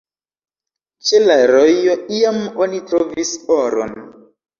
[1.09, 3.95] Ĉe la rojo iam oni trovis oron.